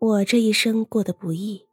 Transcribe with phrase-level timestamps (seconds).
[0.00, 1.66] 我这一生过得不易，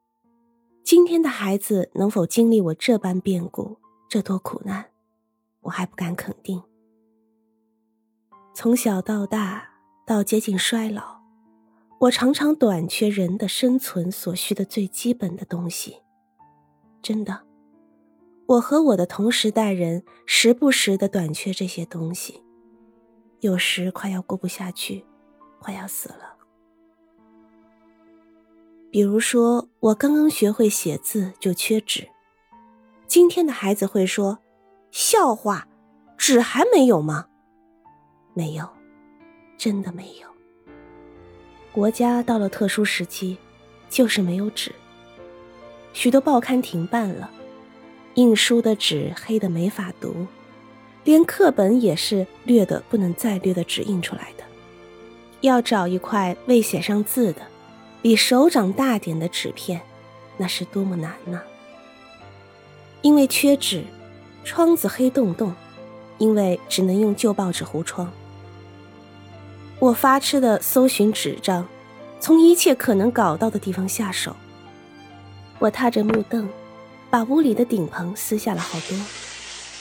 [0.83, 3.77] 今天的孩子能否经历我这般变故，
[4.09, 4.87] 这多苦难，
[5.61, 6.61] 我还不敢肯定。
[8.53, 9.69] 从小到大，
[10.05, 11.21] 到接近衰老，
[12.01, 16.01] 我常常短缺人的生存所需的最基本的东西。
[17.01, 17.45] 真的，
[18.45, 22.43] 我和我的同时代人时不时的短缺这些东西，
[23.39, 25.05] 有时快要过不下去，
[25.61, 26.35] 快要死了。
[28.89, 32.07] 比如说，我刚刚学会写字就缺纸。
[33.05, 34.39] 今天的孩子会说
[34.91, 35.67] ：“笑话，
[36.17, 37.27] 纸还没有吗？”
[38.33, 38.67] 没有，
[39.57, 40.27] 真的没有。
[41.73, 43.37] 国家到了特殊时期，
[43.89, 44.71] 就是没有纸。
[45.91, 47.29] 许多报刊停办了，
[48.13, 50.25] 印书的纸黑的没法读，
[51.03, 54.43] 连课本也是略的不能再略的纸印出来的。
[55.41, 57.41] 要找一块未写上字的。
[58.07, 59.81] 比手掌大点的纸片，
[60.37, 61.41] 那是多么难呢？
[63.01, 63.83] 因为缺纸，
[64.45, 65.53] 窗子黑洞洞，
[66.17, 68.09] 因为只能用旧报纸糊窗。
[69.79, 71.67] 我发痴的搜寻纸张，
[72.17, 74.33] 从一切可能搞到的地方下手。
[75.59, 76.47] 我踏着木凳，
[77.09, 78.97] 把屋里的顶棚撕下了好多，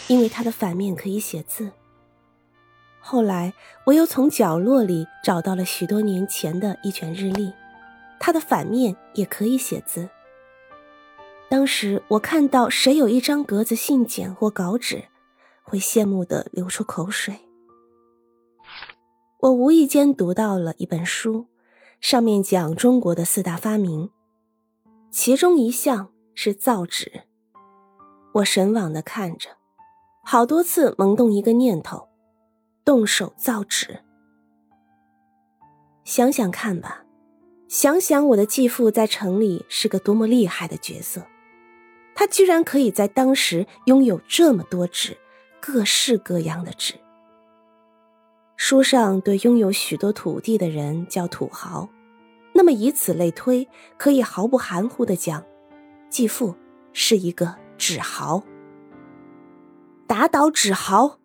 [0.08, 1.70] 因为它的反面可以写字。
[2.98, 3.52] 后来，
[3.84, 7.52] 我又从角落里找到了许多年前的一卷日历。
[8.18, 10.08] 它的反面也可以写字。
[11.48, 15.04] 当时我看到谁有一张格子信笺或稿纸，
[15.62, 17.36] 会羡慕的流出口水。
[19.38, 21.46] 我无意间读到了一本书，
[22.00, 24.10] 上面讲中国的四大发明，
[25.10, 27.22] 其中一项是造纸。
[28.32, 29.50] 我神往的看着，
[30.24, 32.08] 好多次萌动一个念头：
[32.84, 34.00] 动手造纸。
[36.02, 37.05] 想想看吧。
[37.76, 41.26] 想想我的继父在城里是个多么厉害的角色，
[42.14, 45.14] 他居然可以在当时拥有这么多纸，
[45.60, 46.94] 各式各样的纸。
[48.56, 51.90] 书上对拥有许多土地的人叫土豪，
[52.54, 55.44] 那么以此类推，可以毫不含糊的讲，
[56.08, 56.54] 继父
[56.94, 58.42] 是一个纸豪。
[60.06, 61.18] 打倒纸豪，